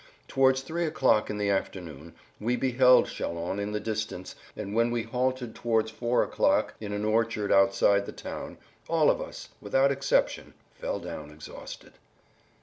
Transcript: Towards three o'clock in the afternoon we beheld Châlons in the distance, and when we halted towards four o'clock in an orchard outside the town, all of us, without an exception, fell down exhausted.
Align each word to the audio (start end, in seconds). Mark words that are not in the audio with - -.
Towards 0.27 0.61
three 0.61 0.87
o'clock 0.87 1.29
in 1.29 1.37
the 1.37 1.51
afternoon 1.51 2.13
we 2.39 2.55
beheld 2.55 3.05
Châlons 3.05 3.61
in 3.61 3.71
the 3.71 3.79
distance, 3.79 4.33
and 4.55 4.73
when 4.73 4.89
we 4.89 5.03
halted 5.03 5.53
towards 5.53 5.91
four 5.91 6.23
o'clock 6.23 6.73
in 6.79 6.91
an 6.91 7.05
orchard 7.05 7.51
outside 7.51 8.07
the 8.07 8.11
town, 8.11 8.57
all 8.89 9.11
of 9.11 9.21
us, 9.21 9.49
without 9.61 9.91
an 9.91 9.95
exception, 9.97 10.55
fell 10.73 10.99
down 10.99 11.29
exhausted. 11.29 11.93